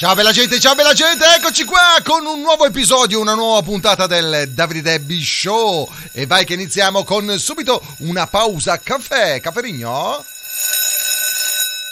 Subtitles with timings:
[0.00, 4.06] Ciao bella gente, ciao bella gente, eccoci qua con un nuovo episodio, una nuova puntata
[4.06, 10.24] del Davide Debbie Show e vai che iniziamo con subito una pausa caffè, cafferigno?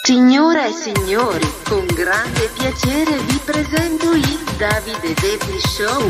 [0.01, 6.07] Signore e signori, con grande piacere vi presento il Davide Debbie Show.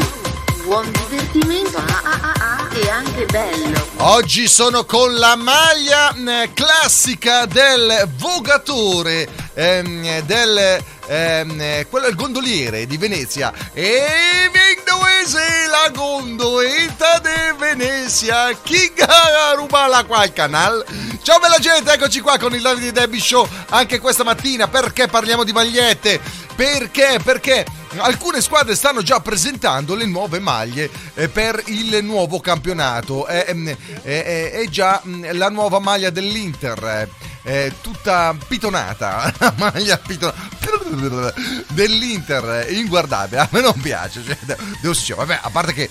[0.64, 3.88] Buon divertimento ah, ah, ah, ah, e anche bello.
[3.98, 12.10] Oggi sono con la maglia eh, classica del vogatore, ehm, del ehm, eh, quello è
[12.10, 13.52] il gondoliere di Venezia.
[13.74, 18.92] E Vindoese la gondoletta di Venezia, chi
[19.56, 20.86] ruba la qua al canal?
[21.22, 24.68] Ciao bella gente, eccoci qua con il Davide Debbie Show anche questa mattina.
[24.68, 26.22] Perché parliamo di magliette?
[26.60, 27.22] Perché?
[27.24, 27.66] Perché
[28.00, 33.26] alcune squadre stanno già presentando le nuove maglie eh, per il nuovo campionato.
[33.26, 37.08] È, è, è, è già mh, la nuova maglia dell'Inter.
[37.42, 40.50] È tutta pitonata, la maglia pitonata
[41.70, 43.40] dell'Inter, inguardabile.
[43.40, 44.38] A me non piace, cioè,
[44.82, 45.90] devo dire, vabbè, a parte che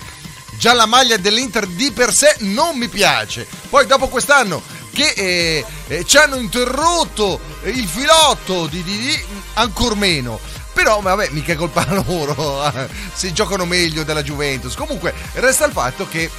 [0.59, 3.47] già la maglia dell'Inter di per sé non mi piace.
[3.69, 9.19] Poi dopo quest'anno che eh, eh, ci hanno interrotto il filotto di, di, di
[9.53, 10.39] ancor meno.
[10.79, 12.71] Però, vabbè, mica colpa loro,
[13.13, 14.75] si giocano meglio della Juventus.
[14.75, 16.31] Comunque, resta il fatto che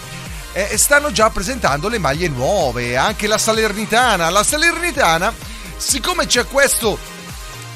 [0.55, 4.31] eh, stanno già presentando le maglie nuove, anche la Salernitana.
[4.31, 5.31] La Salernitana,
[5.77, 6.99] siccome c'è questo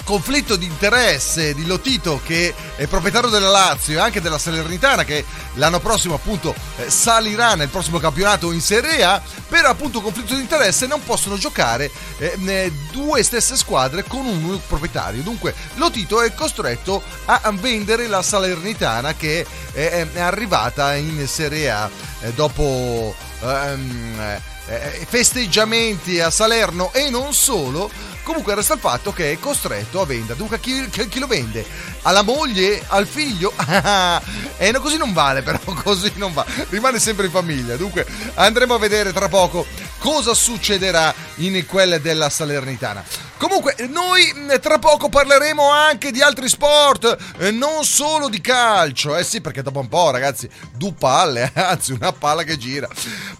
[0.04, 5.24] conflitto di interesse di Lotito che è proprietario della Lazio e anche della Salernitana che
[5.54, 9.20] l'anno prossimo appunto eh, salirà nel prossimo campionato in Serie A.
[9.48, 14.62] Per appunto conflitto di interesse non possono giocare eh, due stesse squadre con un unico
[14.68, 15.22] proprietario.
[15.22, 21.90] Dunque Lotito è costretto a vendere la Salernitana che è, arrivata in Serie A
[22.20, 27.90] eh, dopo ehm, eh, festeggiamenti a Salerno e non solo
[28.24, 30.36] Comunque resta il fatto che è costretto a vendere.
[30.36, 31.64] Dunque, chi, chi lo vende?
[32.04, 32.82] Alla moglie?
[32.88, 33.52] Al figlio?
[34.58, 36.44] e no, così non vale, però, così non va.
[36.68, 37.76] Rimane sempre in famiglia.
[37.76, 39.66] Dunque, andremo a vedere tra poco
[39.98, 43.02] cosa succederà in quelle della Salernitana.
[43.38, 49.16] Comunque, noi tra poco parleremo anche di altri sport, eh, non solo di calcio.
[49.16, 52.88] Eh sì, perché dopo un po', ragazzi, due palle, anzi una palla che gira.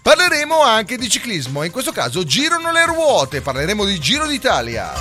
[0.01, 4.93] Parleremo anche di ciclismo, in questo caso girano le ruote, parleremo di Giro d'Italia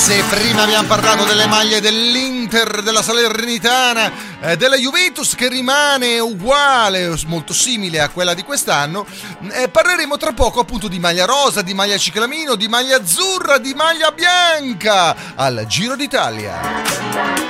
[0.09, 4.11] Se prima abbiamo parlato delle maglie dell'Inter, della Salernitana,
[4.41, 9.05] eh, della Juventus che rimane uguale, molto simile a quella di quest'anno,
[9.53, 13.75] eh, parleremo tra poco appunto di maglia rosa, di maglia ciclamino, di maglia azzurra, di
[13.75, 17.49] maglia bianca al Giro d'Italia.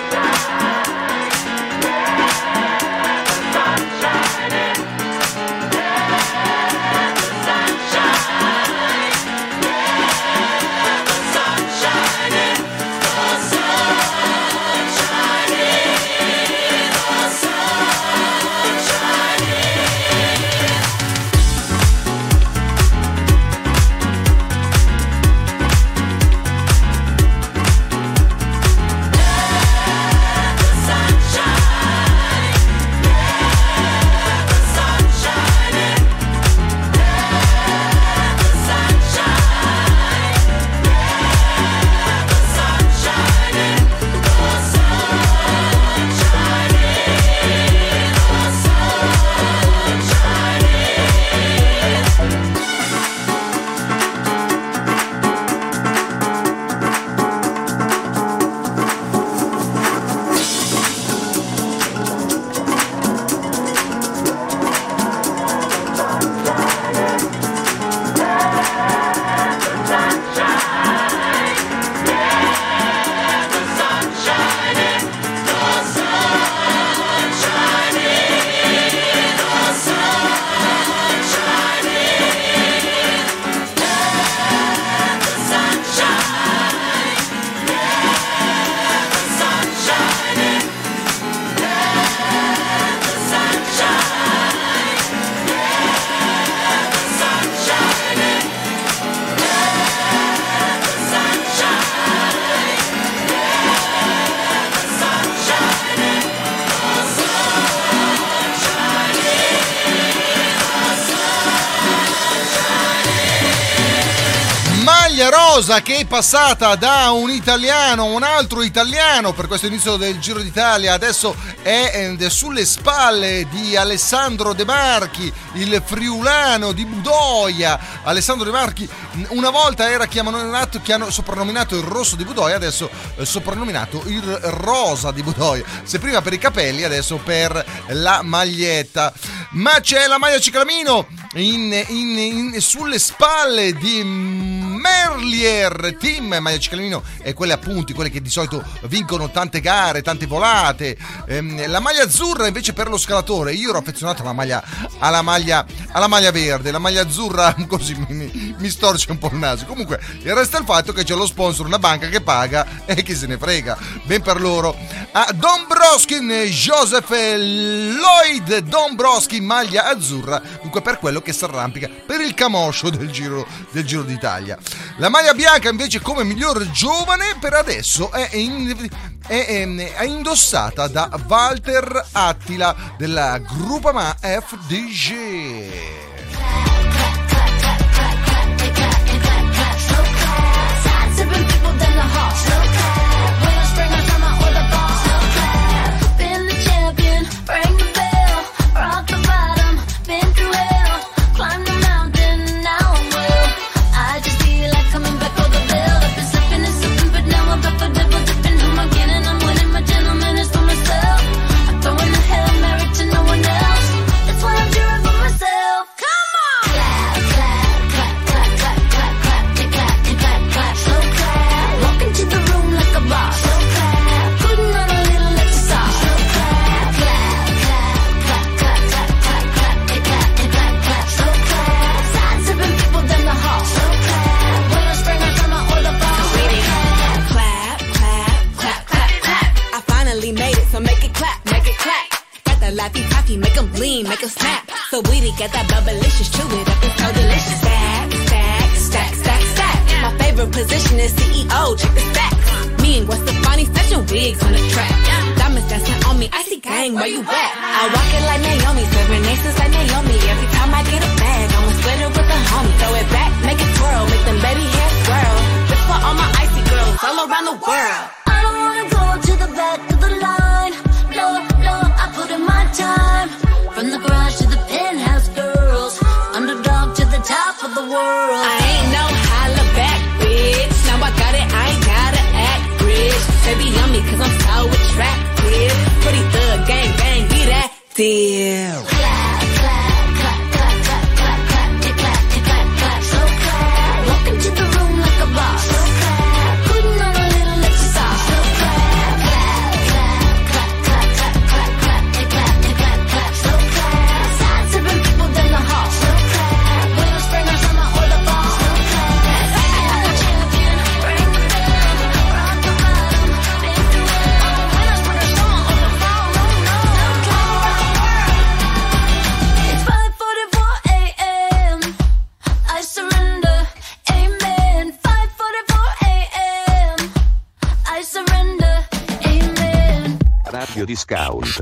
[115.82, 120.92] Che è passata da un italiano un altro italiano per questo inizio del Giro d'Italia,
[120.92, 128.02] adesso è eh, sulle spalle di Alessandro De Marchi, il friulano di Budoia.
[128.02, 128.86] Alessandro De Marchi
[129.28, 130.80] una volta era chiamato,
[131.10, 135.64] soprannominato il rosso di Budoia, adesso eh, soprannominato il rosa di Budoia.
[135.84, 139.12] Se prima per i capelli, adesso per la maglietta.
[139.50, 145.67] Ma c'è la maglia ciclamino in, in, in, sulle spalle di Merlier
[145.98, 150.96] Team Maglia Ciclamino e quelle appunti, quelle che di solito vincono tante gare, tante volate.
[151.26, 153.52] Ehm, la maglia azzurra invece per lo scalatore.
[153.52, 154.62] Io ero affezionato alla maglia,
[154.98, 159.38] alla maglia, alla maglia verde, la maglia azzurra così mi, mi storce un po' il
[159.38, 159.64] naso.
[159.66, 163.26] Comunque, resta il fatto che c'è lo sponsor, una banca che paga e chi se
[163.26, 163.76] ne frega.
[164.04, 164.76] Ben per loro.
[165.12, 170.40] Ah, Dombroskin, Joseph Lloyd Dombroskin, maglia azzurra.
[170.62, 174.58] Dunque per quello che si arrampica per il camoscio del Giro, del Giro d'Italia.
[174.98, 178.88] La maglia bianca invece come miglior giovane per adesso è, in,
[179.26, 186.07] è, è, è indossata da Walter Attila della Grupama FDG.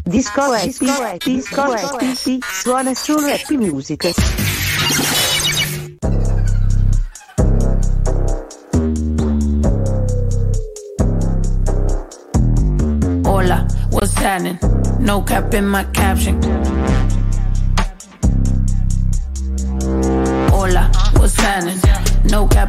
[0.04, 0.68] Disco Happy,
[1.36, 4.12] Disco Happy, suona solo Happy Music.
[13.24, 14.58] Hola, what's happening?
[15.00, 16.75] No cap in my caption.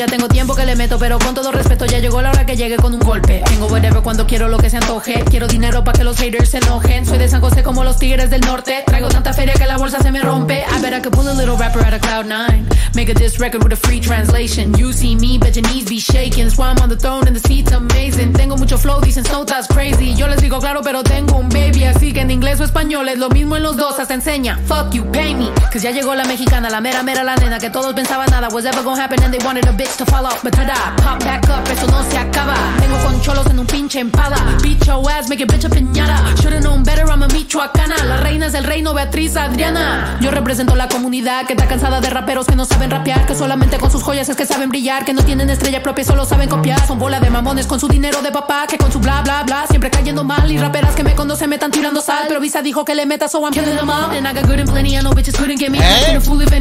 [0.00, 2.56] ya tengo tiempo que le meto, pero con todo respeto ya llegó la hora que
[2.56, 3.42] llegue con un golpe.
[3.44, 5.22] Tengo whatever cuando quiero lo que se antoje.
[5.28, 7.04] Quiero dinero para que los haters se enojen.
[7.04, 8.82] Soy de San José como los tigres del norte.
[8.86, 10.64] Traigo tanta feria que la bolsa se me rompe.
[10.64, 12.66] I bet I could pull a little rapper out of cloud 9.
[12.94, 14.72] Make a diss record with a free translation.
[14.78, 16.48] You see me, bet your knees be shaking.
[16.48, 18.32] I'm on the throne and the seat's amazing.
[18.32, 20.14] Tengo flow, dicen Snow that's crazy.
[20.14, 21.84] Yo les digo claro, pero tengo un baby.
[21.84, 23.98] Así que en inglés o español es lo mismo en los dos.
[23.98, 24.58] Hasta enseña.
[24.66, 25.50] Fuck you, pay me.
[25.72, 27.58] Cause ya llegó la mexicana, la mera mera la nena.
[27.58, 30.30] Que todos pensaban nada was ever gonna happen and they wanted a bitch to follow.
[30.42, 32.54] But tada, pop back up, eso no se acaba.
[32.80, 34.36] Tengo con cholos en un pinche empada.
[34.62, 36.34] Beat your ass, make it bitch a piñata.
[36.40, 37.96] Should've known better, I'm a michoacana.
[38.04, 40.18] La reina es el reino, Beatriz Adriana.
[40.20, 43.26] Yo represento la comunidad que está cansada de raperos que no saben rapear.
[43.26, 45.04] Que solamente con sus joyas es que saben brillar.
[45.04, 46.86] Que no tienen estrella propia, solo saben copiar.
[46.86, 48.66] Son bola de mamones con su dinero de papá.
[48.70, 50.48] Que con su bla bla bla siempre cayendo mal.
[50.50, 52.26] Y raperas que me conocen me están tirando sal.
[52.28, 54.10] Pero Visa dijo que le meta, so I'm killing them all.
[54.16, 55.78] And I got good and plenty, I know bitches couldn't get me.
[55.78, 56.20] Eh?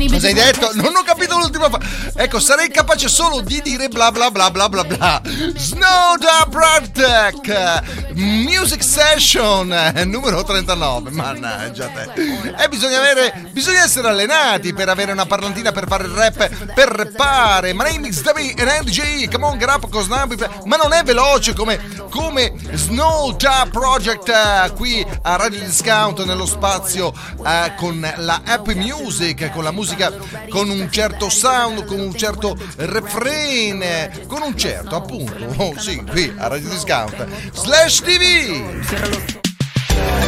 [0.09, 0.71] Cosa hai detto?
[0.73, 1.79] Non ho capito l'ultima fa-
[2.15, 5.21] Ecco, sarei capace solo di dire bla bla bla bla bla bla.
[5.55, 7.83] Snow da Bradtech
[8.15, 11.11] Music Session eh, numero 39.
[11.11, 12.11] Mannaggia te.
[12.57, 13.49] E bisogna avere.
[13.51, 17.73] Bisogna essere allenati per avere una parlantina per fare il rap, per rappare.
[17.73, 19.29] My name is and NDJ.
[19.31, 25.05] Come on, now we- Ma non è veloce come, come Snow da Project eh, qui
[25.21, 27.13] a Radio Discount nello spazio
[27.45, 30.11] eh, con la Happy Music, con la musica
[30.49, 36.03] con un certo sound, con un certo refrain, eh, con un certo appunto, oh, sì,
[36.03, 37.25] qui a Radio Discount.
[37.53, 39.37] Slash TV!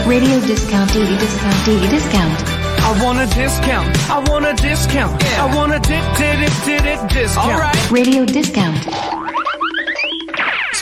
[0.06, 2.62] Radio discount, TV discount, TV discount.
[2.84, 3.96] I want a discount.
[4.10, 5.24] I want a discount.
[5.38, 7.92] I want a dip, did it, did it discount.
[7.92, 9.41] Radio discount.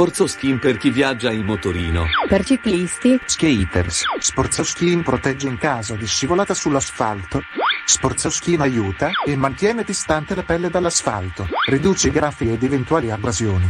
[0.00, 2.06] Sporzo skin per chi viaggia in motorino.
[2.26, 4.04] Per ciclisti, Skaters.
[4.18, 7.42] Sporzauskin protegge in caso di scivolata sull'asfalto.
[7.84, 11.46] Sporzauskin aiuta e mantiene distante la pelle dall'asfalto.
[11.68, 13.68] Riduce i graffi ed eventuali abrasioni.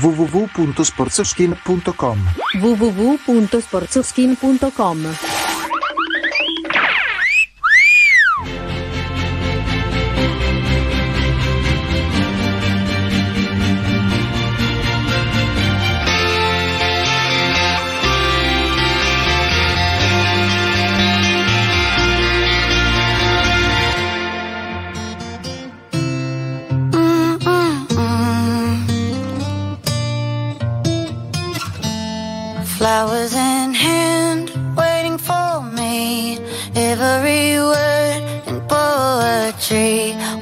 [0.00, 5.39] www.sporzauskin.com www.sporzoskin.com.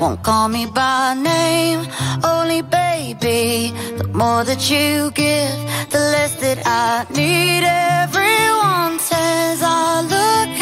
[0.09, 1.81] won't call me by name,
[2.25, 3.73] only baby.
[3.99, 5.59] The more that you give,
[5.91, 7.63] the less that I need.
[8.05, 10.58] Everyone says I look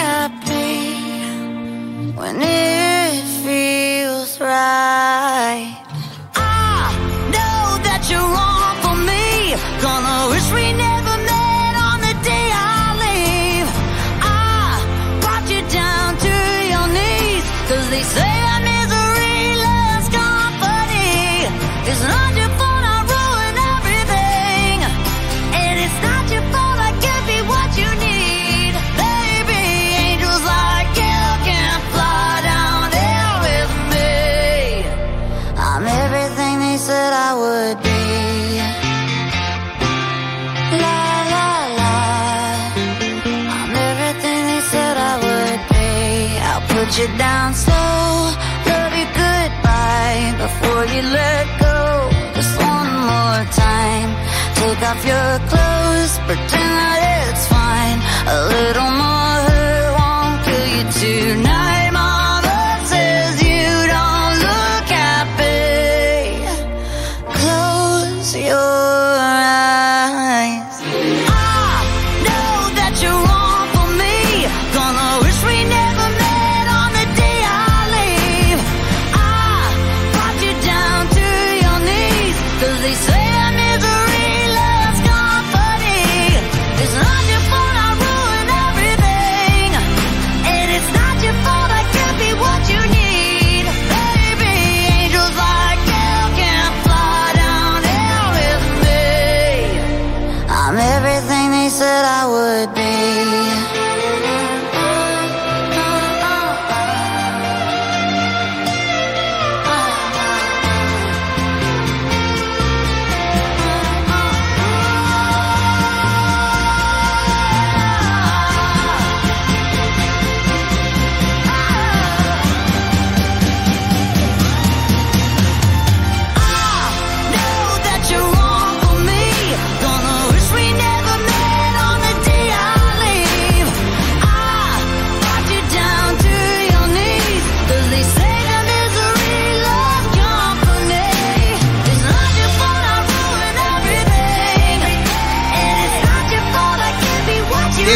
[54.86, 55.65] off your clothes,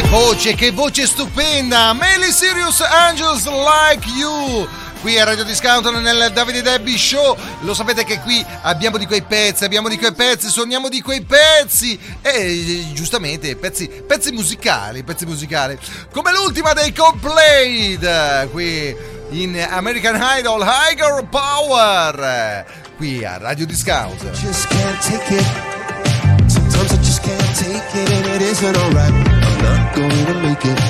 [0.09, 1.93] Voce, che voce stupenda!
[1.93, 4.69] Melly Sirius Angels Like You!
[5.01, 9.23] Qui a Radio Discount nel Davide Debbie Show, lo sapete che qui abbiamo di quei
[9.23, 15.25] pezzi, abbiamo di quei pezzi, suoniamo di quei pezzi e giustamente pezzi, pezzi musicali, pezzi
[15.25, 15.79] musicali,
[16.13, 18.95] come l'ultima dei Complade, qui
[19.31, 22.67] in American Idol Higher Power,
[22.99, 24.23] qui a Radio Discount.
[24.33, 26.51] just can't take it.
[26.51, 29.40] Sometimes I just can't take it, and it isn't alright.
[30.31, 30.81] To make it.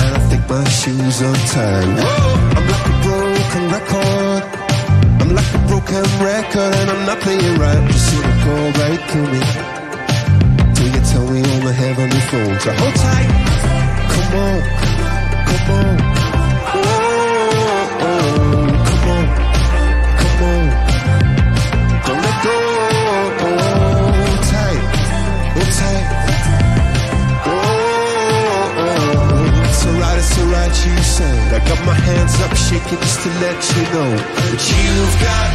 [0.00, 1.84] And I think my shoes untied.
[2.56, 4.42] I'm like a broken record.
[5.20, 7.90] I'm like a broken record, and I'm not playing right.
[7.90, 9.42] Just see it go right through me.
[10.74, 12.62] Till you tell me all the heavenly phones.
[12.62, 13.30] So hold tight.
[14.12, 14.62] Come on.
[15.48, 16.25] Come on.
[30.66, 31.54] Alright, you said.
[31.54, 35.50] I got my hands up shaking just to let you know that you've got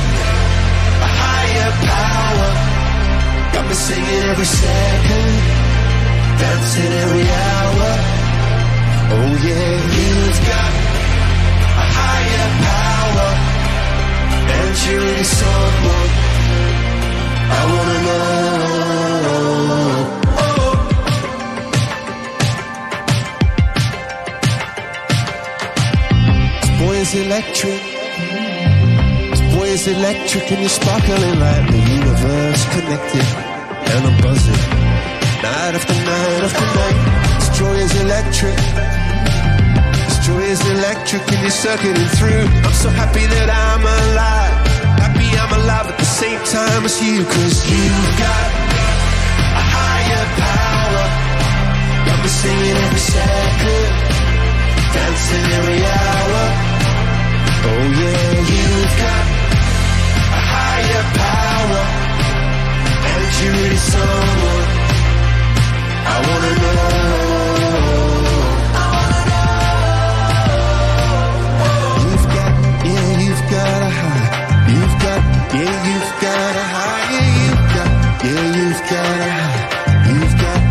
[1.02, 2.50] a higher power.
[3.54, 5.32] Got me singing every second,
[6.40, 7.92] dancing every hour.
[9.14, 10.72] Oh yeah, you've got
[11.76, 13.30] a higher power.
[14.52, 16.10] And you're really someone
[17.54, 18.71] I wanna know.
[27.02, 27.82] Is electric.
[29.32, 33.28] This boy is electric and you're sparkling like the universe connected.
[33.90, 34.64] And I'm buzzing.
[35.42, 36.98] Night after night after night.
[37.40, 38.60] This joy is electric.
[40.06, 42.46] This joy is electric and you're circling through.
[42.66, 44.56] I'm so happy that I'm alive.
[45.02, 47.26] Happy I'm alive at the same time as you.
[47.26, 48.50] Cause you've got
[49.58, 51.06] a higher power.
[52.22, 53.90] Me singing every second.
[54.94, 56.71] Dancing every hour.
[57.64, 59.26] Oh yeah, you've got
[60.38, 61.84] a higher power.
[63.12, 64.70] And you're someone
[66.04, 66.80] I wanna know.
[68.74, 69.52] I wanna know.
[72.02, 72.54] You've got,
[72.90, 74.22] yeah, you've got a.
[74.74, 75.22] You've got,
[75.54, 76.68] yeah, you've got a
[77.14, 77.92] you've got,
[78.26, 79.42] yeah, you've got a.
[80.10, 80.62] You've got,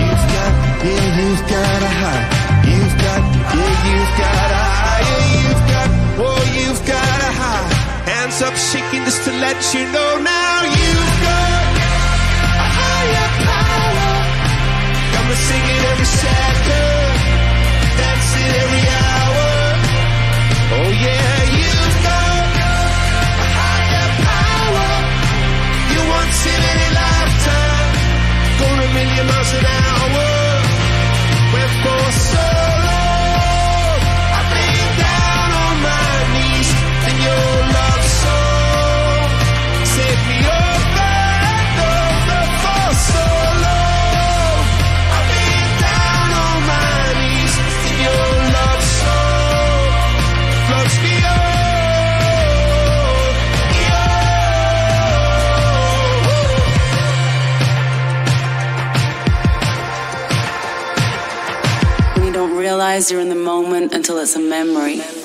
[0.00, 0.52] you've got,
[0.84, 2.31] yeah, you've got a high.
[8.52, 10.56] Up, shaking just to let you know now.
[10.76, 11.72] You've got
[12.60, 14.12] a higher power.
[15.12, 17.16] Got me singing every second,
[17.96, 19.48] dancing every hour.
[20.76, 22.44] Oh yeah, you've got
[23.40, 24.90] a higher power.
[25.92, 27.90] You once in any lifetime,
[28.60, 30.28] going a million miles an hour.
[31.56, 32.81] Went for so
[62.92, 65.21] realize you're in the moment until it's a memory.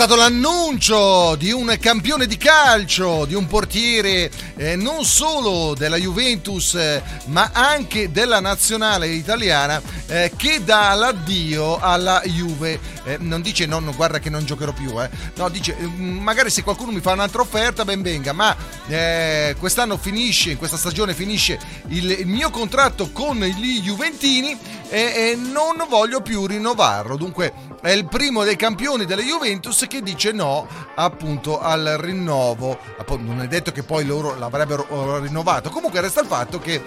[0.00, 6.74] Stato l'annuncio di un campione di calcio, di un portiere eh, non solo della Juventus
[6.74, 12.96] eh, ma anche della nazionale italiana eh, che dà l'addio alla Juve.
[13.04, 15.08] Eh, non dice no, no, guarda che non giocherò più, eh.
[15.36, 18.54] no, dice "Mm, magari se qualcuno mi fa un'altra offerta ben venga, ma
[18.88, 24.58] eh, quest'anno finisce, in questa stagione finisce il, il mio contratto con gli Juventini
[24.90, 27.16] e, e non voglio più rinnovarlo.
[27.16, 30.66] Dunque è il primo dei campioni della Juventus che dice no
[30.96, 32.78] appunto al rinnovo.
[33.18, 34.47] Non è detto che poi loro l'avrebbero
[34.88, 35.70] eh, rinnovato.
[35.70, 36.82] Comunque resta il fatto che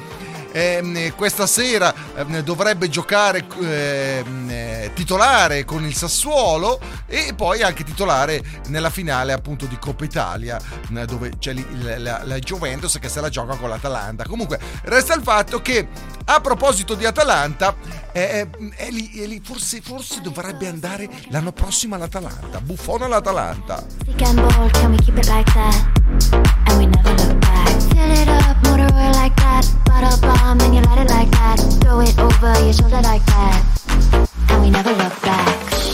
[0.52, 7.84] ehm, questa sera ehm, dovrebbe giocare ehm, eh, titolare con il Sassuolo e poi anche
[7.84, 10.60] titolare nella finale appunto di Coppa Italia
[10.96, 14.26] eh, dove c'è la, la- la Juventus che se la gioca con l'Atalanta.
[14.26, 15.88] Comunque resta il fatto che
[16.26, 17.76] a proposito di Atalanta,
[18.12, 22.62] eh, eh, è lì, forse, forse dovrebbe andare l'anno prossimo all'Atalanta.
[22.62, 23.84] Buffone all'Atalanta.
[29.22, 30.62] Like that?
[30.62, 30.82] And we never look back.
[30.82, 30.82] Fill it up, motor oil like that.
[30.82, 31.58] Bottle bomb, and you light it like that.
[31.82, 33.64] Throw it over your shoulder like that.
[34.50, 35.91] And we never look back.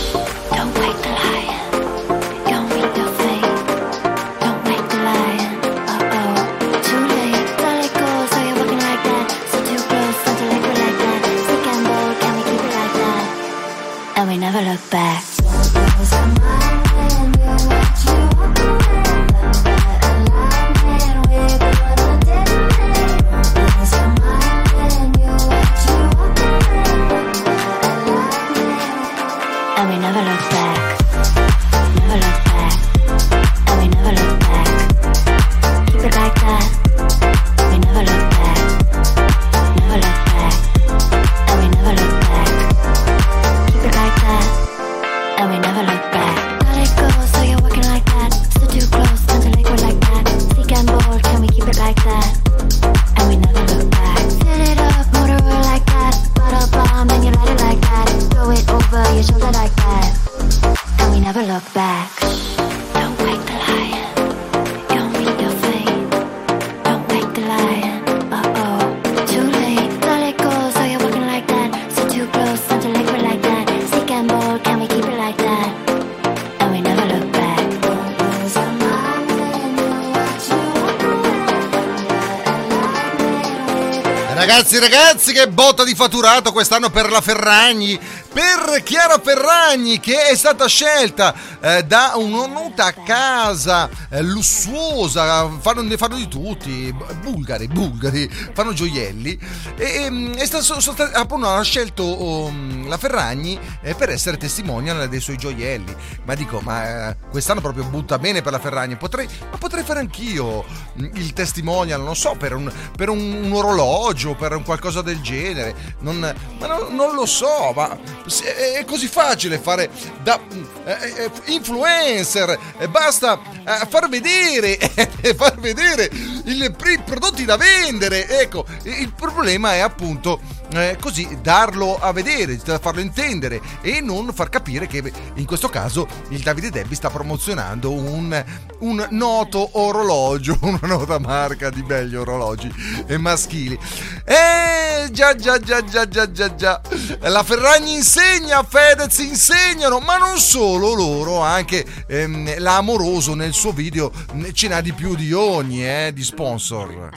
[84.80, 88.00] Ragazzi, ragazzi, che botta di fatturato quest'anno per la Ferragni,
[88.32, 95.98] per Chiara Ferragni che è stata scelta eh, da un'onuta casa eh, lussuosa, fanno, ne
[95.98, 99.40] fanno di tutti, bulgari, bulgari, fanno gioielli.
[99.78, 105.08] E, ehm, è sta- stati- appunto hanno scelto um, la Ferragni eh, per essere testimonial
[105.08, 105.96] dei suoi gioielli.
[106.24, 110.00] Ma dico, ma eh, quest'anno proprio butta bene per la Ferragni, potrei, ma potrei fare
[110.00, 110.66] anch'io
[111.00, 115.22] mm, il testimonial, non so, per un, per un, un orologio, per un qualcosa del
[115.22, 115.76] genere.
[116.00, 116.20] Non,
[116.60, 119.90] ma non, non lo so, ma se- è così facile fare
[120.22, 120.40] da
[120.86, 124.78] eh, eh, influencer, eh, basta eh, far vedere,
[125.22, 126.74] eh, far vedere i
[127.04, 128.28] prodotti da vendere.
[128.28, 130.40] Ecco, il problema è appunto
[130.72, 136.08] eh, così darlo a vedere, farlo intendere e non far capire che in questo caso
[136.30, 138.44] il Davide Debbi sta promozionando un,
[138.80, 142.72] un noto orologio, una nota marca di belli orologi
[143.18, 143.78] maschili.
[144.26, 144.78] Eh
[145.12, 146.82] già già già già già già già.
[147.22, 154.12] La Ferragni insegna, Fedez insegnano, ma non solo loro, anche ehm, l'amoroso nel suo video
[154.54, 157.10] ce n'ha di più di ogni, eh, di sponsor.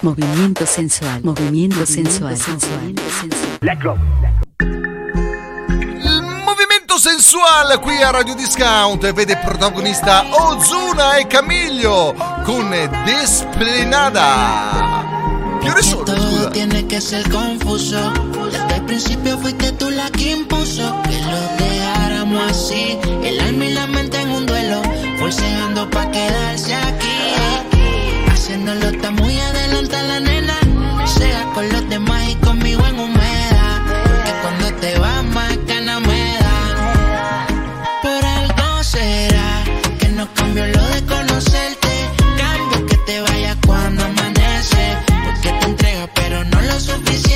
[0.00, 3.98] Movimiento sensual, movimiento sensual, sensual, sensual.
[6.44, 12.70] Movimento sensuale qui a Radio Discount vede protagonista Ozuna e Camiglio con
[13.04, 14.20] Desplenada.
[15.62, 16.04] ¿Qué hora sono?
[16.04, 18.12] Todo tiene que ser confuso.
[18.50, 22.98] Desde el principio fuiste tú la que impuso que lo dejáramos así.
[23.22, 24.82] El alma y la mente en un duelo,
[25.18, 27.34] forceando pa' quedarse aquí.
[28.28, 30.18] Haciéndolo está muy adelante la
[31.54, 33.80] con los demás y conmigo en humedad.
[34.04, 37.46] Porque cuando te vas más gana me da.
[38.02, 39.64] Por algo será
[39.98, 42.10] que no cambió lo de conocerte.
[42.36, 44.96] Cambio que te vayas cuando amanece.
[45.24, 47.31] Porque te entrega pero no lo suficiente.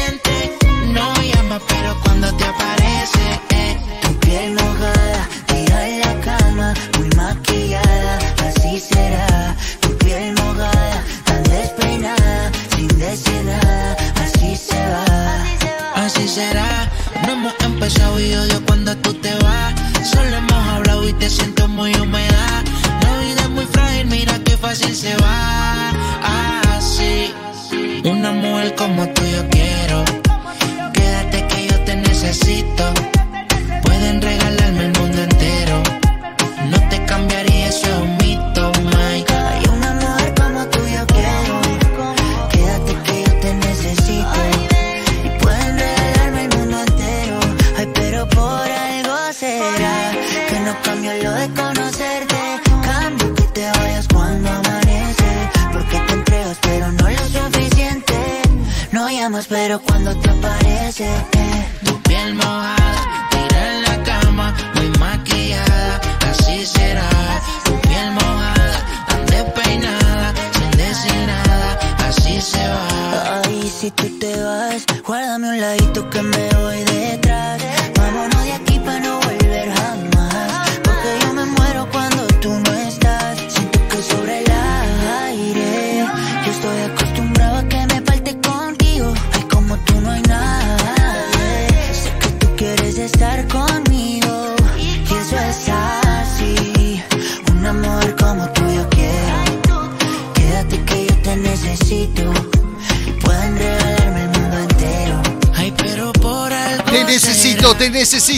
[17.86, 19.74] Empezado y odio cuando tú te vas.
[20.10, 22.64] Solo hemos hablado y te siento muy humedad.
[23.02, 25.90] La vida es muy frágil, mira qué fácil se va.
[26.76, 27.32] Así,
[28.04, 30.25] una mujer como tú yo quiero.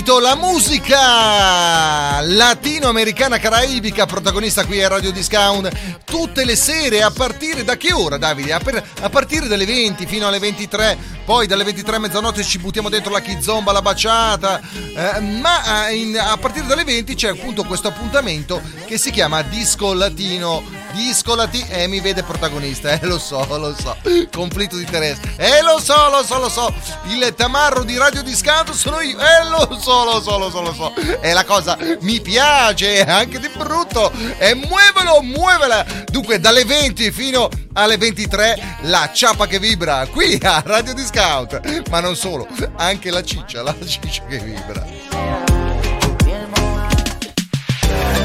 [0.09, 5.71] Necesito la musica latinoamericana caraibica, protagonista qui a Radio Discount
[6.05, 8.55] tutte le sere a partire da che ora Davide?
[8.55, 12.59] A, per- a partire dalle 20 fino alle 23, poi dalle 23 a mezzanotte ci
[12.59, 14.61] buttiamo dentro la kizomba, la baciata,
[14.97, 19.43] eh, ma eh, in- a partire dalle 20 c'è appunto questo appuntamento che si chiama
[19.43, 20.78] Disco Latino.
[20.93, 23.97] Disco Latino, eh mi vede protagonista, eh lo so, lo so,
[24.33, 26.73] conflitto di interesse, eh lo so, lo so, lo so,
[27.09, 30.73] il tamarro di Radio Discount sono io, eh lo so, lo so, lo so, lo
[30.73, 37.11] so, e la cosa mi piace, anche di brutto, e muovelo, muovela, dunque dalle 20
[37.11, 42.47] fino alle 23 la ciapa che vibra qui a Radio Discount, ma non solo,
[42.77, 44.87] anche la ciccia, la ciccia che vibra.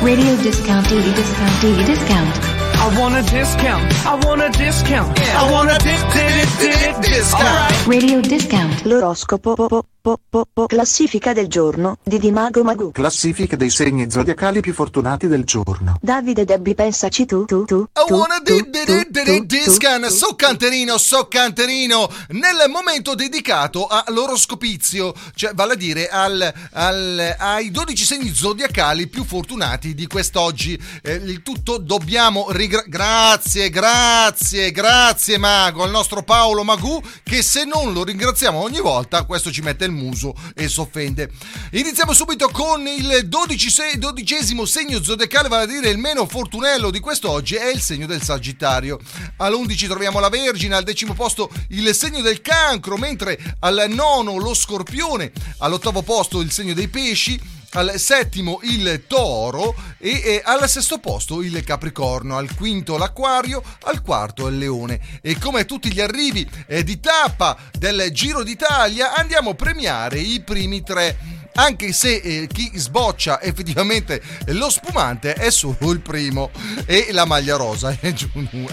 [0.03, 2.52] Radio discount, daily discount, daily discount.
[2.85, 3.93] I want a discount.
[4.03, 5.17] I want a discount.
[5.19, 7.85] I want a di- di- di- di- discount.
[7.87, 8.81] Radio discount.
[8.83, 10.65] L'oroscopo po, po, po, po, po.
[10.65, 12.91] classifica del giorno di Dimago Magu.
[12.91, 15.97] Classifica dei segni zodiacali più fortunati del giorno.
[16.01, 17.85] Davide Debbi pensaci tu, tu, tu.
[17.93, 20.09] I tu, wanna tu, di- di- di- di- tu.
[20.09, 27.71] so canterino, so canterino, nel momento dedicato all'oroscopizio, cioè vale a dire al- al- ai
[27.71, 30.77] 12 segni zodiacali più fortunati di quest'oggi.
[31.01, 32.89] Eh, il tutto dobbiamo ringraziare.
[32.89, 39.23] Grazie, grazie, grazie Mago, al nostro Paolo Magù, che se non lo ringraziamo ogni volta,
[39.23, 41.31] questo ci mette il muso e si offende.
[41.71, 46.89] Iniziamo subito con il 12 se- dodicesimo segno zodiacale, vale a dire il meno fortunello
[46.89, 48.99] di quest'oggi, è il segno del Sagittario.
[49.37, 54.53] All'11 troviamo la Vergine, al decimo posto il segno del Cancro, mentre al nono lo
[54.53, 57.39] Scorpione, all'ottavo posto il segno dei Pesci,
[57.73, 64.01] al settimo il toro e, e al sesto posto il capricorno, al quinto l'acquario, al
[64.01, 64.99] quarto il leone.
[65.21, 70.41] E come tutti gli arrivi eh, di tappa del Giro d'Italia andiamo a premiare i
[70.41, 71.41] primi tre.
[71.55, 76.49] Anche se eh, chi sboccia effettivamente lo spumante è solo il primo
[76.85, 77.95] e la maglia rosa.
[78.01, 78.15] Eh,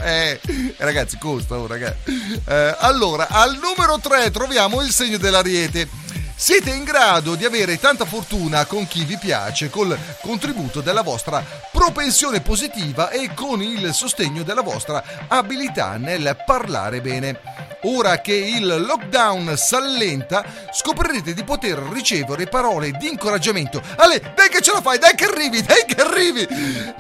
[0.03, 0.41] eh,
[0.79, 1.69] ragazzi, costa, oh.
[1.75, 6.00] Eh, allora, al numero 3 troviamo il segno dell'ariete.
[6.43, 11.45] Siete in grado di avere tanta fortuna con chi vi piace col contributo della vostra
[11.71, 17.39] propensione positiva e con il sostegno della vostra abilità nel parlare bene.
[17.83, 23.83] Ora che il lockdown s'allenta, scoprirete di poter ricevere parole di incoraggiamento.
[23.97, 26.49] Ale, dai che ce la fai, dai che arrivi, dai che arrivi!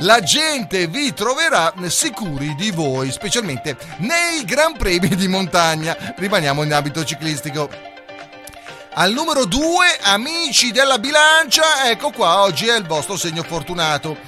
[0.00, 5.96] La gente vi troverà sicuri di voi, specialmente nei Gran Premi di montagna.
[6.14, 7.99] Rimaniamo in abito ciclistico.
[8.92, 14.18] Al numero 2, amici della bilancia, ecco qua, oggi è il vostro segno fortunato.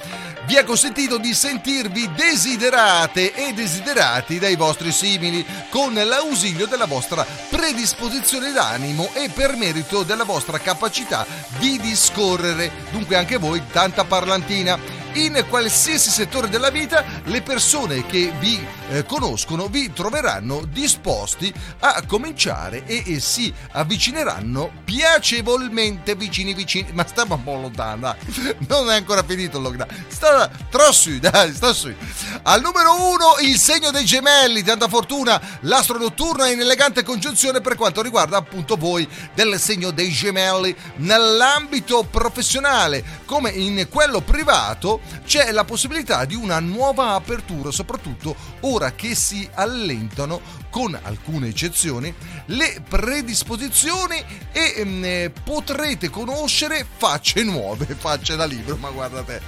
[0.45, 7.25] Vi è consentito di sentirvi desiderate e desiderati dai vostri simili con l'ausilio della vostra
[7.49, 11.25] predisposizione d'animo e per merito della vostra capacità
[11.59, 12.71] di discorrere.
[12.91, 15.02] Dunque anche voi tanta parlantina.
[15.15, 22.03] In qualsiasi settore della vita le persone che vi eh, conoscono vi troveranno disposti a
[22.07, 26.89] cominciare e, e si avvicineranno piacevolmente vicini vicini.
[26.93, 28.55] Ma stiamo un po' lontano, dai.
[28.67, 30.05] Non è ancora finito il lockdown.
[30.07, 31.93] Sta tra su, dai, sta su.
[32.41, 37.61] Al numero uno il segno dei gemelli, tanta fortuna, l'astro notturno è in elegante congiunzione
[37.61, 40.75] per quanto riguarda appunto voi del segno dei gemelli.
[40.95, 48.91] Nell'ambito professionale come in quello privato c'è la possibilità di una nuova apertura, soprattutto ora
[48.93, 50.41] che si allentano
[50.73, 52.11] con alcune eccezioni,
[52.47, 54.15] le predisposizioni
[54.51, 59.39] e ehm, eh, potrete conoscere facce nuove, facce da libro, ma guarda te.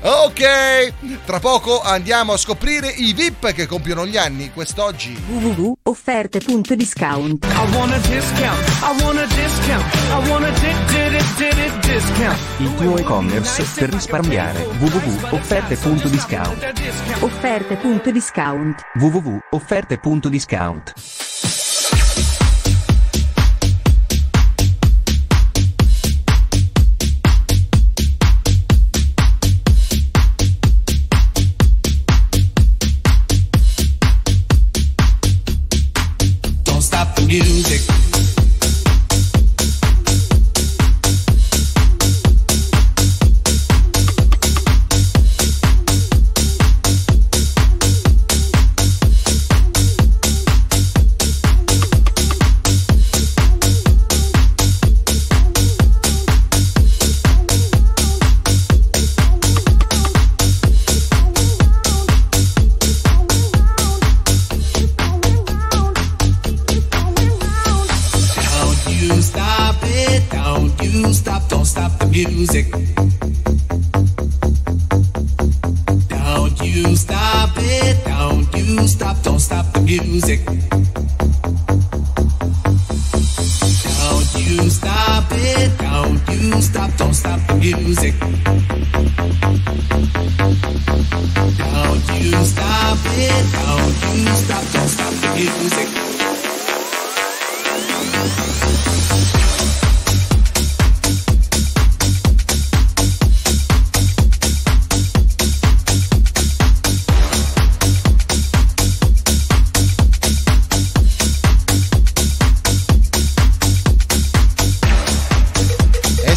[0.00, 0.92] Ok,
[1.24, 5.20] tra poco andiamo a scoprire i VIP che compiono gli anni quest'oggi.
[5.26, 8.68] www.offerte.discount I want a discount.
[8.68, 9.94] I want a discount.
[9.94, 12.38] I want a di- di- di- di- discount.
[12.58, 16.72] Il tuo e-commerce per risparmiare www.offerte.discount
[17.22, 21.23] Offerte.discount www.offerte.discount Don't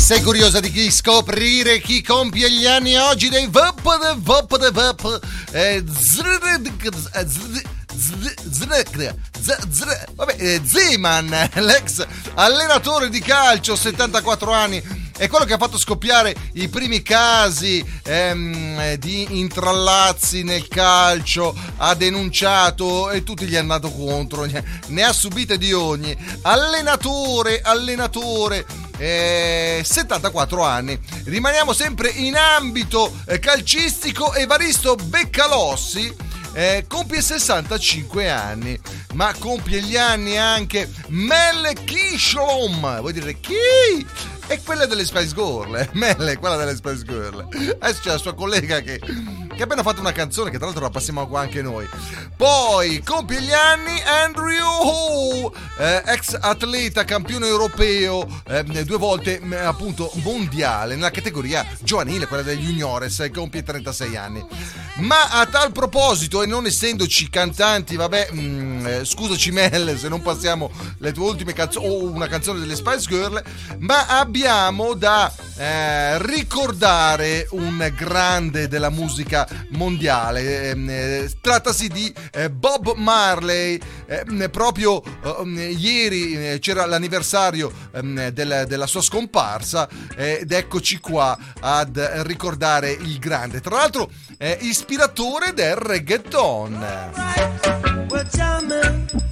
[0.08, 4.72] sei curiosa di chi scoprire chi compie gli anni oggi dei VP de VP de
[10.38, 14.82] eh, Zeman, l'ex allenatore di calcio, 74 anni,
[15.18, 21.54] è quello che ha fatto scoppiare i primi casi ehm, eh, di intrallazzi nel calcio,
[21.78, 26.16] ha denunciato e tutti gli hanno dato contro, ne ha subite di ogni.
[26.44, 28.66] Allenatore, allenatore,
[28.98, 31.00] eh, 74 anni.
[31.26, 34.34] Rimaniamo sempre in ambito eh, calcistico.
[34.34, 36.26] Evaristo Beccalossi
[36.58, 38.80] eh, compie 65 anni,
[39.14, 43.00] ma compie gli anni anche Melle Kisholom.
[43.00, 43.54] Vuoi dire chi?
[44.50, 45.90] E quella delle Spice Girl, eh.
[45.92, 47.46] Melle, quella delle Spice Girl.
[47.80, 50.86] Adesso c'è la sua collega che, che ha appena fatto una canzone, che tra l'altro
[50.86, 51.86] la passiamo qua anche noi.
[52.38, 59.52] Poi compie gli anni Andrew Ho, eh, ex atleta campione europeo, eh, due volte mh,
[59.52, 64.46] appunto mondiale nella categoria giovanile, quella degli juniores, eh, compie 36 anni.
[65.00, 70.22] Ma a tal proposito, e non essendoci cantanti, vabbè, mh, eh, scusaci Mel se non
[70.22, 73.44] passiamo le tue ultime canzoni o una canzone delle Spice Girl,
[73.80, 74.36] ma abbiamo
[74.94, 80.70] da eh, ricordare un grande della musica mondiale.
[80.70, 83.80] Ehm, eh, trattasi di eh, Bob Marley.
[84.06, 87.72] Ehm, proprio ehm, ieri eh, c'era l'anniversario
[88.32, 93.60] del- della sua scomparsa eh, ed eccoci qua ad ricordare il grande.
[93.60, 96.86] Tra l'altro, è ispiratore del reggaeton.
[98.10, 99.27] Well, jamming.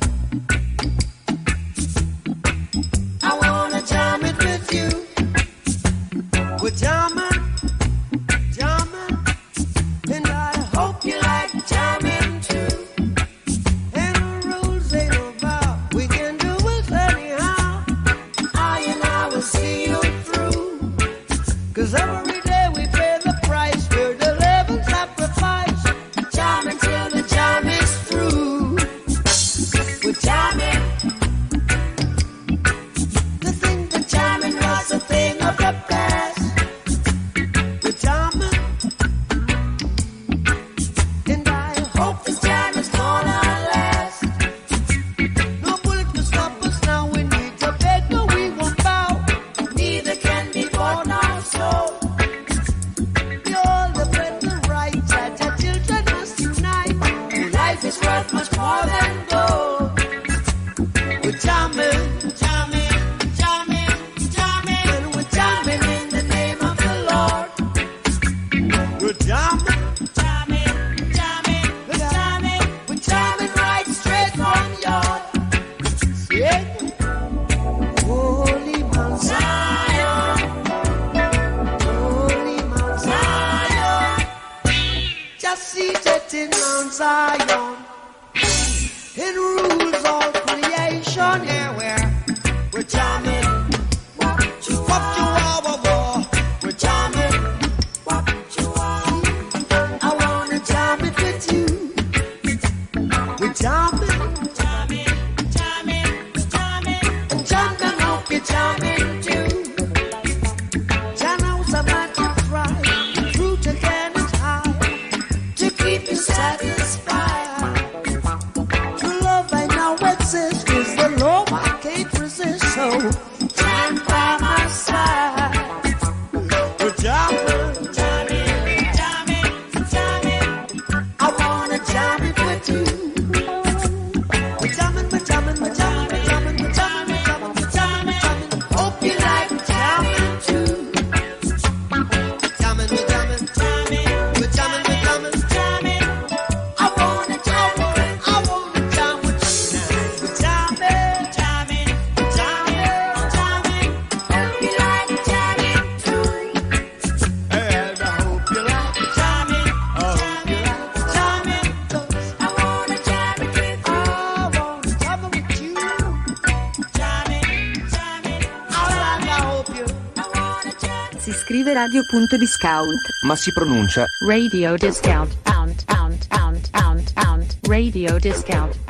[171.95, 172.99] radio.discount.
[173.21, 175.33] Ma si pronuncia Radio discount.
[175.43, 177.57] Pound, pound, pound, pound, pound.
[177.67, 178.84] Radio discount.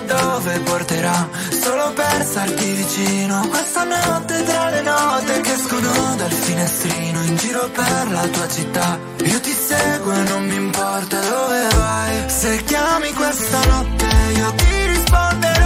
[0.00, 1.28] Dove porterà?
[1.62, 7.68] Solo per starti vicino Questa notte tra le note che escono dal finestrino In giro
[7.70, 8.98] per la tua città.
[9.24, 12.30] Io ti seguo e non mi importa dove vai.
[12.30, 15.57] Se chiami questa notte io ti risponderò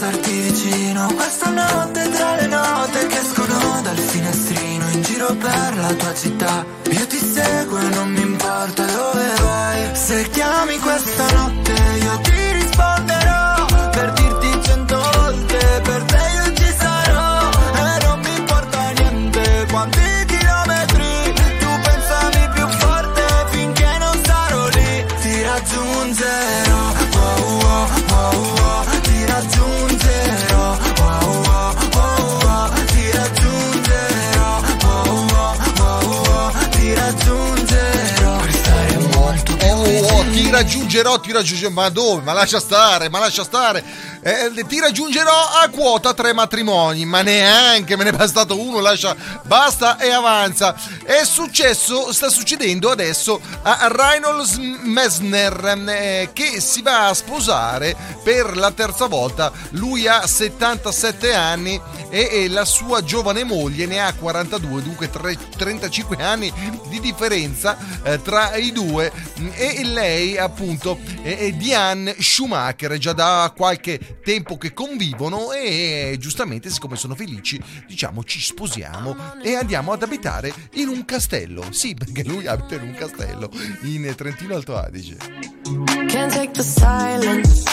[0.00, 5.92] starti vicino Questa notte tra le note Che escono dal finestrino In giro per la
[5.92, 6.64] tua città.
[6.90, 9.94] Io ti seguo e non mi importa dove vai.
[9.94, 11.72] Se chiami questa notte
[12.02, 12.59] Io ti
[40.90, 42.22] raggiungerò, ti raggiungerò, ma dove?
[42.22, 43.82] Ma lascia stare, ma lascia stare.
[44.22, 45.32] Eh, ti raggiungerò
[45.62, 50.74] a quota tre matrimoni, ma neanche me ne è bastato uno, lascia, basta e avanza.
[51.04, 58.56] È successo, sta succedendo adesso a Reynolds Messner eh, che si va a sposare per
[58.56, 59.52] la terza volta.
[59.70, 61.80] Lui ha 77 anni
[62.10, 66.52] e, la sua giovane moglie ne ha 42, dunque tre- 35 anni
[66.88, 69.12] di differenza eh, tra i due.
[69.54, 76.96] E lei appunto è, Diane Schumacher già da qualche tempo che convivono e giustamente siccome
[76.96, 81.64] sono felici diciamo ci sposiamo e andiamo ad abitare in un castello.
[81.70, 83.50] Sì perché lui abita in un castello
[83.82, 85.16] in Trentino Alto Adige.
[86.08, 87.64] Can't take the silence.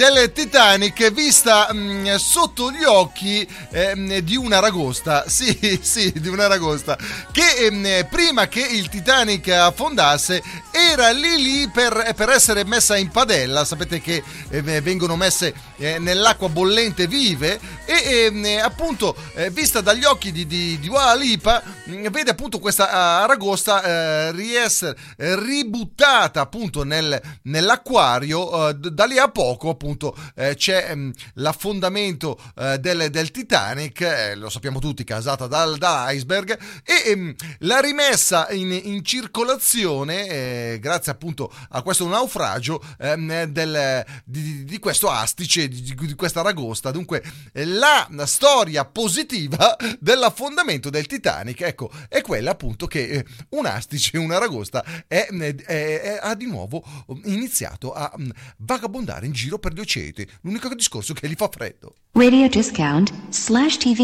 [0.00, 5.24] Del Titanic vista mm, sotto gli occhi ehm, di una ragosta.
[5.40, 6.96] Sì, sì, di una ragosta.
[7.32, 10.42] Che ehm, prima che il Titanic affondasse
[10.90, 13.64] era lì lì per, per essere messa in padella.
[13.64, 20.04] Sapete che eh, vengono messe eh, nell'acqua bollente vive e ehm, appunto eh, vista dagli
[20.04, 26.40] occhi di, di, di Dua Lipa mm, vede appunto questa aragosta eh, riessere eh, ributtata
[26.40, 33.10] appunto nel, nell'acquario eh, da lì a poco appunto eh, c'è mm, l'affondamento eh, del,
[33.10, 38.72] del Titanic eh, lo sappiamo tutti casata dal, da iceberg e ehm, la rimessa in,
[38.72, 45.82] in circolazione eh, grazie appunto a questo naufragio ehm, del- di, di questo astice di,
[45.82, 47.22] di- di questa aragosta dunque
[47.52, 54.18] eh, la storia positiva dell'affondamento del Titanic ecco è quella appunto che eh, un astice
[54.18, 56.82] una aragosta è, è- è- ha di nuovo
[57.24, 59.98] iniziato a mm, vagabondare in giro per gli oceani
[60.42, 64.00] l'unico discorso che gli fa freddo Radio Discount slash TV.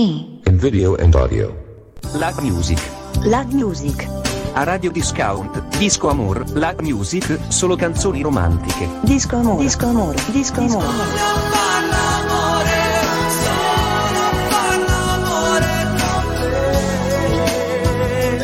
[0.47, 1.93] In video and audio.
[2.15, 2.79] Lag Music.
[3.23, 4.36] Lag Music.
[4.59, 8.89] A Radio Discount, Disco Amor, Lag Music, solo canzoni romantiche.
[9.03, 9.63] Disco Amore.
[9.63, 10.17] Disco Amore.
[10.31, 10.87] Disco Amore.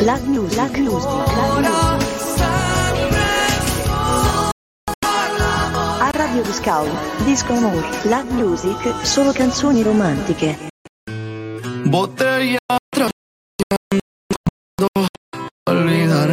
[0.01, 0.55] Lag Music.
[0.55, 0.77] Lag Music.
[0.77, 1.13] Lag Music.
[5.99, 10.69] A Radio Discount, Disco Amore, Lag Music, solo canzoni romantiche.
[11.85, 13.09] Botella tras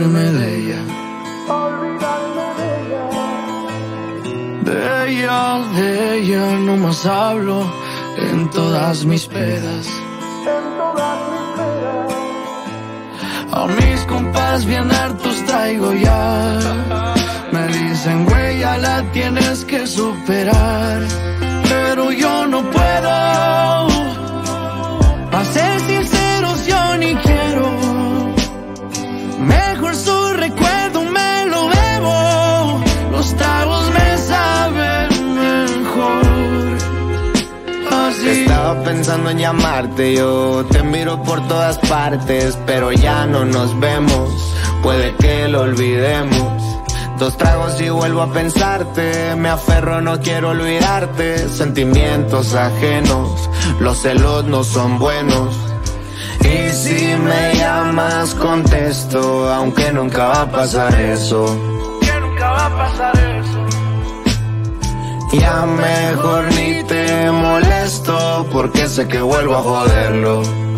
[0.00, 0.82] olvidarme de ella.
[4.64, 7.70] De ella, de ella no más hablo
[8.16, 9.88] en todas mis pedas.
[13.52, 16.58] A mis compas bien hartos traigo ya.
[17.52, 21.00] Me dicen, güey, ya la tienes que superar.
[21.68, 23.10] Pero yo no puedo.
[25.32, 25.44] A
[38.70, 44.54] Estaba pensando en llamarte, yo te miro por todas partes, pero ya no nos vemos,
[44.80, 46.62] puede que lo olvidemos.
[47.18, 53.50] Dos tragos y vuelvo a pensarte, me aferro, no quiero olvidarte, sentimientos ajenos,
[53.80, 55.58] los celos no son buenos.
[56.44, 61.44] Y si me llamas contesto, aunque nunca va a pasar eso.
[62.00, 63.79] Que nunca va a pasar eso.
[65.32, 70.69] Ya mejor ni te molesto porque sé que vuelvo a joderlo.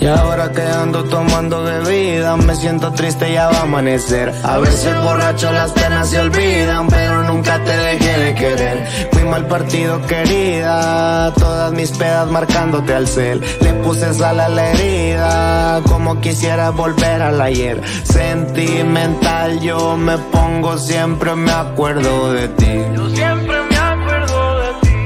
[0.00, 4.32] Y ahora que ando tomando bebida, me siento triste, ya va a amanecer.
[4.44, 9.08] A veces borracho las penas se olvidan, pero nunca te dejé de querer.
[9.12, 13.42] Fui mal partido, querida, todas mis pedas marcándote al cel.
[13.60, 17.82] Le puse sal a la herida, como quisiera volver al ayer.
[18.04, 22.72] Sentimental, yo me pongo, siempre me acuerdo de ti.
[22.94, 24.96] Yo siempre me acuerdo de ti.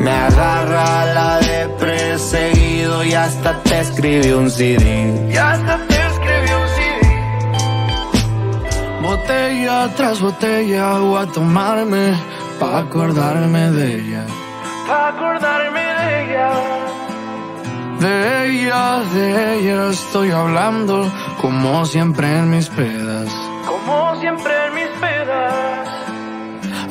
[0.00, 1.68] Me agarra la de
[3.00, 4.84] y hasta te escribí un CD.
[5.32, 7.00] Y hasta te escribí un CD.
[9.02, 12.14] Botella tras botella voy a tomarme
[12.60, 14.24] pa' acordarme de ella.
[14.86, 16.50] Pa' acordarme de ella.
[18.04, 18.14] De
[18.46, 18.82] ella,
[19.14, 23.28] de ella estoy hablando como siempre en mis pedas.
[23.66, 25.88] Como siempre en mis pedas.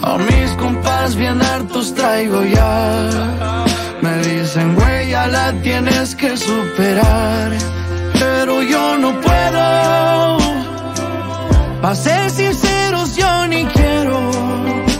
[0.04, 3.66] A mis compas bien hartos traigo ya.
[4.02, 7.52] Me dicen, güey, ya la tienes que superar.
[8.14, 10.38] Pero yo no puedo.
[11.82, 14.91] Pa' ser sinceros, yo ni quiero.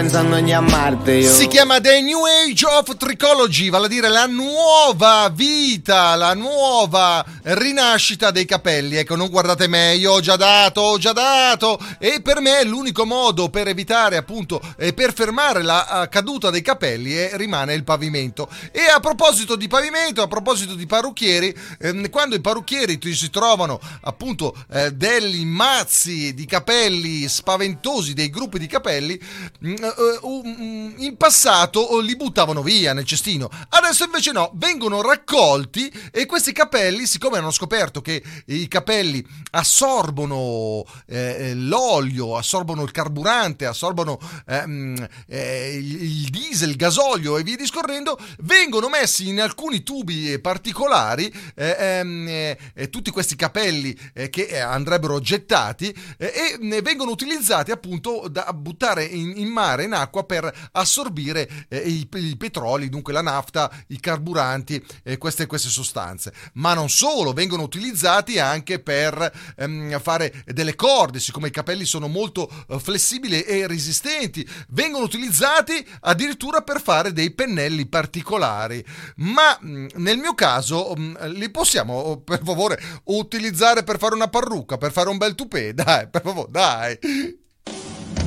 [0.00, 1.30] Pensando in chiamarti io.
[1.30, 7.22] Si chiama The New Age of Trichology, vale a dire la nuova vita, la nuova
[7.42, 8.96] rinascita dei capelli.
[8.96, 11.78] Ecco, non guardate me, io ho già dato, ho già dato.
[11.98, 16.62] E per me l'unico modo per evitare, appunto, e per fermare la eh, caduta dei
[16.62, 18.48] capelli è, rimane il pavimento.
[18.72, 23.78] E a proposito di pavimento, a proposito di parrucchieri, ehm, quando i parrucchieri si trovano
[24.00, 29.20] appunto eh, degli mazzi di capelli spaventosi, dei gruppi di capelli,
[29.62, 33.50] mm, eh, um, in passato oh, li buttavano via nel cestino.
[33.68, 40.84] Adesso invece no, vengono raccolti e questi capelli, siccome hanno scoperto che i capelli assorbono
[41.06, 48.18] eh, l'olio, assorbono il carburante, assorbono ehm, eh, il diesel, il gasolio e via discorrendo,
[48.40, 54.42] vengono messi in alcuni tubi particolari eh, ehm, eh, eh, tutti questi capelli eh, che
[54.42, 60.24] eh, andrebbero gettati eh, e vengono utilizzati appunto da buttare in, in mare, in acqua
[60.24, 66.32] per assorbire eh, i, i petroli, dunque la nafta, i carburanti e queste, queste sostanze.
[66.54, 72.08] Ma non solo, vengono utilizzati anche per ehm, fare delle corde, siccome i capelli sono
[72.08, 78.84] molto eh, flessibili e resistenti, vengono utilizzati addirittura per fare dei pennelli particolari.
[79.16, 84.28] Ma mh, nel mio caso mh, li possiamo oh, per favore utilizzare per fare una
[84.28, 86.98] parrucca, per fare un bel toupé, dai, per favore, dai.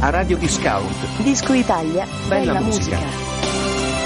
[0.04, 1.22] A Radio Discount.
[1.24, 3.00] Disco Italia, bella, musica.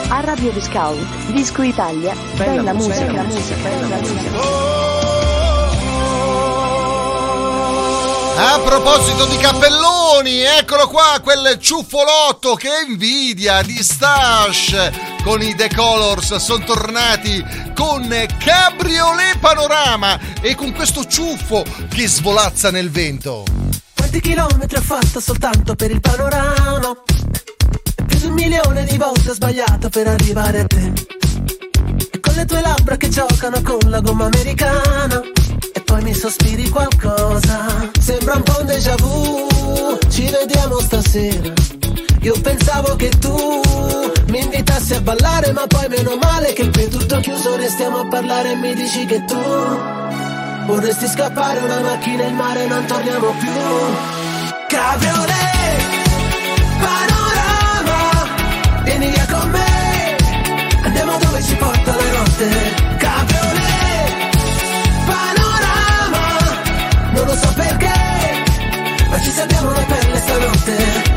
[0.09, 4.29] A Radio Discount, Disco Italia, bella, musica, musica, musica, bella musica.
[8.37, 14.91] A proposito di cappelloni, eccolo qua, quel ciuffolotto che invidia di Stash
[15.23, 17.43] con i The Colors sono tornati
[17.73, 23.56] con Cabriolet Panorama e con questo ciuffo che svolazza nel vento.
[24.17, 26.91] Quanti chilometri ho fatto soltanto per il panorama?
[28.07, 30.91] Più di un milione di volte ho sbagliato per arrivare a te.
[32.11, 35.21] E con le tue labbra che giocano con la gomma americana.
[35.71, 37.91] E poi mi sospiri qualcosa.
[37.99, 39.99] Sembra un po' un déjà vu.
[40.09, 41.53] Ci vediamo stasera.
[42.21, 43.61] Io pensavo che tu
[44.29, 47.55] mi invitassi a ballare, ma poi meno male che è tutto chiuso.
[47.55, 49.35] Restiamo a parlare e mi dici che tu
[50.67, 53.51] vorresti scappare una macchina in mare, non torniamo più.
[54.67, 55.79] Cabriolet,
[56.77, 58.27] panorama,
[58.83, 60.15] vieni via con me,
[60.83, 62.47] andiamo dove ci porta la notte.
[62.97, 64.11] Cabriolet,
[65.05, 66.25] panorama,
[67.13, 67.99] non lo so perché,
[69.09, 71.16] ma ci salviamo la pelle stanotte.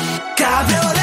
[0.51, 1.00] Cabriolet,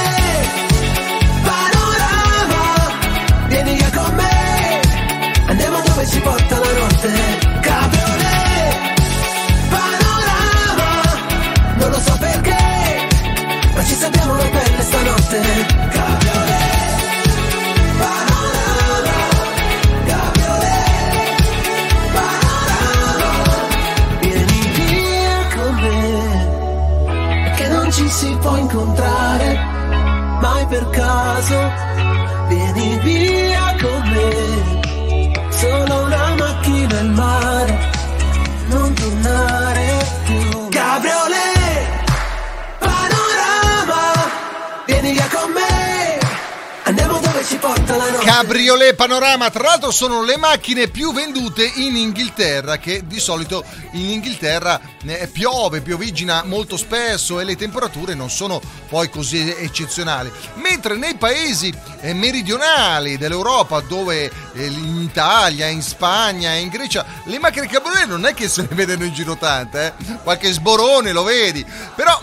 [48.99, 54.81] Panorama, tra l'altro sono le macchine più vendute in Inghilterra, che di solito in Inghilterra
[55.07, 60.33] eh, piove, piovigina molto spesso e le temperature non sono poi così eccezionali.
[60.55, 67.39] Mentre nei paesi eh, meridionali dell'Europa, dove eh, in Italia, in Spagna, in Grecia, le
[67.39, 70.15] macchine cabriolet non è che se ne vedono in giro tante, eh?
[70.25, 72.19] qualche sborone lo vedi, però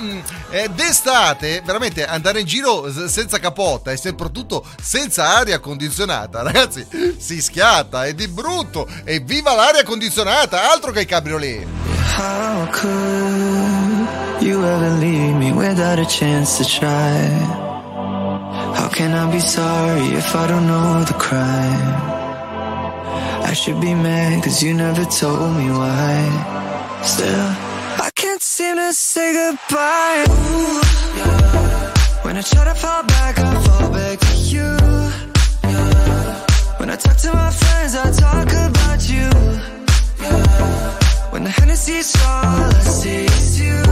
[0.50, 7.42] eh, d'estate veramente andare in giro senza capotta e soprattutto senza aria condizionata, ragazzi, si
[7.42, 11.66] schiatta, è di brutto e viva l'aria condizionata, altro che i cabriolet.
[12.18, 17.64] How could you ever leave me without a chance to try?
[18.78, 22.14] How can I be sorry if I don't know the crime?
[23.44, 27.02] I should be mad cause you never told me why.
[27.04, 27.50] Still,
[28.02, 30.26] I can't seem to say goodbye.
[30.30, 30.82] Ooh,
[31.18, 31.94] yeah.
[32.24, 34.95] When I try to fall back, I fall back to you.
[36.96, 39.28] I talk to my friends, I talk about you.
[40.22, 41.30] Yeah.
[41.32, 43.84] When the Hennessy's all I see is you,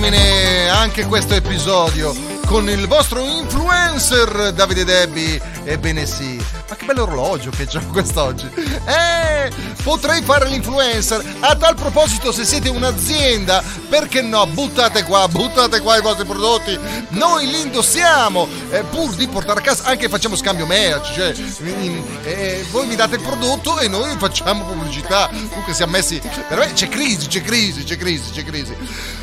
[0.00, 2.14] termine anche questo episodio
[2.46, 5.40] con il vostro influencer Davide Debbi.
[5.62, 8.48] Ebbene sì, ma che bello orologio che c'ho quest'oggi.
[8.86, 9.50] Eh,
[9.82, 11.22] potrei fare l'influencer.
[11.40, 14.46] A tal proposito, se siete un'azienda, perché no?
[14.46, 16.78] Buttate qua, buttate qua i vostri prodotti.
[17.10, 21.12] Noi li indossiamo, eh, pur di portare a casa, anche facciamo scambio merci.
[21.12, 21.34] Cioè,
[21.82, 25.28] in- eh, voi mi date il prodotto e noi facciamo pubblicità.
[25.28, 26.18] Comunque siamo messi.
[26.48, 28.74] Veramente c'è crisi, c'è crisi, c'è crisi, c'è crisi.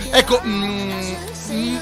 [0.09, 1.15] Ecco, mm,
[1.51, 1.79] mm, eh,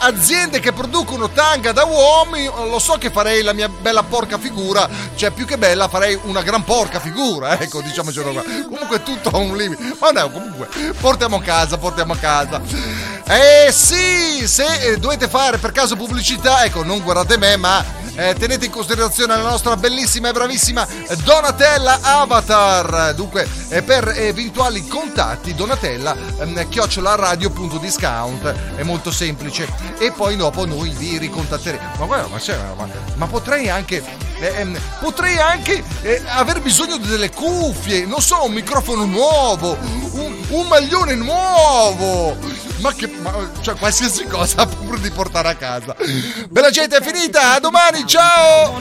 [0.00, 4.88] aziende che producono tanga da uomini, lo so che farei la mia bella porca figura,
[5.14, 8.42] cioè più che bella farei una gran porca figura, ecco, diciamocelo qua.
[8.42, 9.96] Comunque tutto ha un limite.
[9.98, 10.68] Ma no, comunque,
[11.00, 12.60] portiamo a casa, portiamo a casa.
[13.30, 18.34] Eh sì, se eh, dovete fare per caso pubblicità, ecco, non guardate me, ma eh,
[18.38, 20.86] tenete in considerazione la nostra bellissima e bravissima
[21.24, 23.12] Donatella Avatar.
[23.14, 29.68] Dunque, eh, per eventuali contatti, Donatella ehm, chiocciola radio.discount è molto semplice.
[29.98, 31.82] E poi dopo noi vi ricontatteremo.
[31.98, 34.02] Ma guarda, ma, c'è- ma- ma potrei anche.
[34.40, 39.76] eh, ehm, potrei anche eh, aver bisogno delle cuffie, non so, un microfono nuovo,
[40.12, 42.36] un, un maglione nuovo.
[42.78, 43.17] Ma che.
[43.20, 45.94] Ma- cioè, qualsiasi cosa pur di portare a casa.
[46.50, 47.54] Bella gente, è finita.
[47.54, 48.78] A domani, ciao!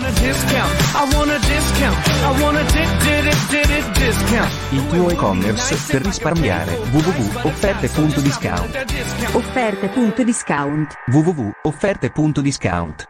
[4.72, 8.86] Il tuo e-commerce per risparmiare www.offerte.discount
[9.34, 10.94] Offerte.discount.
[11.08, 13.08] www.offerte.discount